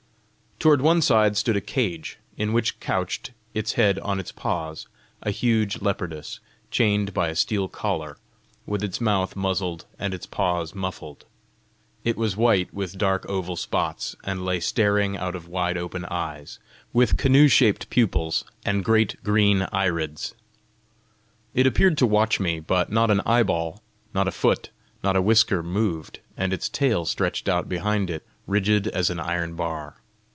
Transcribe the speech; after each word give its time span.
Toward 0.61 0.83
one 0.83 1.01
side 1.01 1.35
stood 1.37 1.57
a 1.57 1.59
cage, 1.59 2.19
in 2.37 2.53
which 2.53 2.79
couched, 2.79 3.31
its 3.51 3.73
head 3.73 3.97
on 3.97 4.19
its 4.19 4.31
paws, 4.31 4.85
a 5.23 5.31
huge 5.31 5.81
leopardess, 5.81 6.39
chained 6.69 7.15
by 7.15 7.29
a 7.29 7.35
steel 7.35 7.67
collar, 7.67 8.19
with 8.67 8.83
its 8.83 9.01
mouth 9.01 9.35
muzzled 9.35 9.87
and 9.97 10.13
its 10.13 10.27
paws 10.27 10.75
muffled. 10.75 11.25
It 12.03 12.15
was 12.15 12.37
white 12.37 12.71
with 12.71 12.95
dark 12.99 13.25
oval 13.27 13.55
spots, 13.55 14.15
and 14.23 14.45
lay 14.45 14.59
staring 14.59 15.17
out 15.17 15.33
of 15.33 15.47
wide 15.47 15.77
open 15.79 16.05
eyes, 16.11 16.59
with 16.93 17.17
canoe 17.17 17.47
shaped 17.47 17.89
pupils, 17.89 18.45
and 18.63 18.85
great 18.85 19.15
green 19.23 19.61
irids. 19.73 20.35
It 21.55 21.65
appeared 21.65 21.97
to 21.97 22.05
watch 22.05 22.39
me, 22.39 22.59
but 22.59 22.91
not 22.91 23.09
an 23.09 23.21
eyeball, 23.21 23.81
not 24.13 24.27
a 24.27 24.31
foot, 24.31 24.69
not 25.03 25.15
a 25.15 25.23
whisker 25.23 25.63
moved, 25.63 26.19
and 26.37 26.53
its 26.53 26.69
tail 26.69 27.05
stretched 27.05 27.49
out 27.49 27.67
behind 27.67 28.11
it 28.11 28.23
rigid 28.45 28.85
as 28.89 29.09
an 29.09 29.19
iron 29.19 29.55
bar. 29.55 29.97